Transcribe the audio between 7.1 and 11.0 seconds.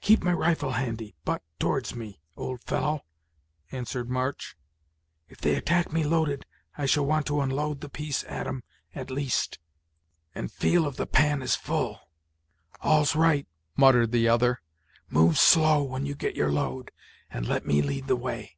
to unload the piece at 'em, at least. And feel if